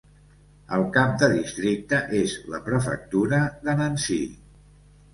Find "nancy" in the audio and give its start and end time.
3.85-4.23